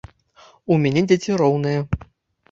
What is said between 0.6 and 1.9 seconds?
У мяне дзеці роўныя.